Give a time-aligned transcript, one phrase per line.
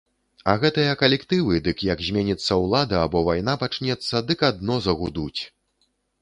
[0.51, 5.41] А гэтыя калектывы, дык як зменіцца ўлада або вайна пачнецца, дык адно загудуць.